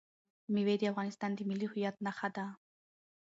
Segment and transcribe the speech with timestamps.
[0.53, 2.45] مېوې د افغانستان د ملي هویت نښه ده.